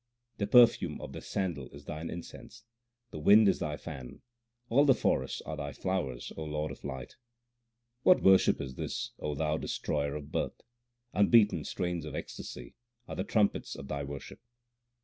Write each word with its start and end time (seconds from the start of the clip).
The 0.39 0.47
perfume 0.47 0.99
of 0.99 1.13
the 1.13 1.21
sandal 1.21 1.69
is 1.69 1.85
Thine 1.85 2.09
incense, 2.09 2.63
the 3.11 3.19
wind 3.19 3.47
is 3.47 3.59
Thy 3.59 3.77
fan, 3.77 4.23
all 4.67 4.83
the 4.83 4.95
forests 4.95 5.43
are 5.43 5.55
Thy 5.55 5.73
flowers, 5.73 6.33
O 6.35 6.43
Lord 6.43 6.71
of 6.71 6.83
light. 6.83 7.17
What 8.01 8.23
worship 8.23 8.59
is 8.59 8.73
this, 8.73 9.11
O 9.19 9.35
Thou 9.35 9.57
Destroyer 9.59 10.15
of 10.15 10.31
birth? 10.31 10.59
Unbeaten 11.13 11.65
strains 11.65 12.03
of 12.05 12.15
ecstasy 12.15 12.73
are 13.07 13.15
the 13.15 13.23
trumpets 13.23 13.75
of 13.75 13.89
Thy 13.89 14.03
worship. 14.03 14.39